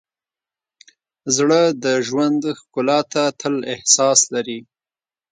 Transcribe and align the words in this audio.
زړه 1.35 1.61
د 1.83 1.85
ژوند 2.07 2.41
ښکلا 2.59 2.99
ته 3.13 3.23
تل 3.39 3.55
احساس 3.73 4.19
لري. 4.33 4.59